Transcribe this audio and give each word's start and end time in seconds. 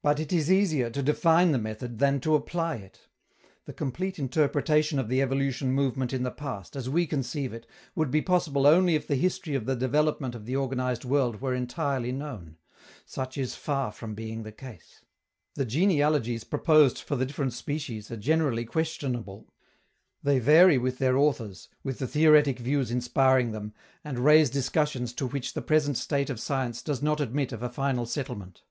But 0.00 0.20
it 0.20 0.32
is 0.32 0.48
easier 0.50 0.90
to 0.90 1.02
define 1.02 1.50
the 1.50 1.58
method 1.58 1.98
than 1.98 2.20
to 2.20 2.36
apply 2.36 2.76
it. 2.76 3.08
The 3.64 3.72
complete 3.72 4.16
interpretation 4.16 4.96
of 5.00 5.08
the 5.08 5.20
evolution 5.20 5.72
movement 5.72 6.12
in 6.12 6.22
the 6.22 6.30
past, 6.30 6.76
as 6.76 6.88
we 6.88 7.04
conceive 7.04 7.52
it, 7.52 7.66
would 7.96 8.12
be 8.12 8.22
possible 8.22 8.64
only 8.68 8.94
if 8.94 9.08
the 9.08 9.16
history 9.16 9.56
of 9.56 9.66
the 9.66 9.74
development 9.74 10.36
of 10.36 10.46
the 10.46 10.54
organized 10.54 11.04
world 11.04 11.40
were 11.40 11.52
entirely 11.52 12.12
known. 12.12 12.58
Such 13.04 13.36
is 13.36 13.56
far 13.56 13.90
from 13.90 14.14
being 14.14 14.44
the 14.44 14.52
case. 14.52 15.04
The 15.56 15.64
genealogies 15.64 16.44
proposed 16.44 16.98
for 17.00 17.16
the 17.16 17.26
different 17.26 17.54
species 17.54 18.12
are 18.12 18.16
generally 18.16 18.64
questionable. 18.66 19.52
They 20.22 20.38
vary 20.38 20.78
with 20.78 20.98
their 20.98 21.16
authors, 21.18 21.68
with 21.82 21.98
the 21.98 22.06
theoretic 22.06 22.60
views 22.60 22.92
inspiring 22.92 23.50
them, 23.50 23.74
and 24.04 24.20
raise 24.20 24.48
discussions 24.48 25.12
to 25.14 25.26
which 25.26 25.54
the 25.54 25.60
present 25.60 25.98
state 25.98 26.30
of 26.30 26.38
science 26.38 26.82
does 26.82 27.02
not 27.02 27.20
admit 27.20 27.50
of 27.50 27.64
a 27.64 27.68
final 27.68 28.06
settlement. 28.06 28.62